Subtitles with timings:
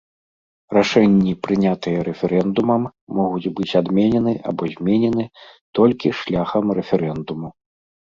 [0.75, 2.83] Рашэнні, прынятыя рэферэндумам,
[3.17, 5.25] могуць быць адменены або зменены
[5.81, 7.53] толькі шляхам рэферэндуму.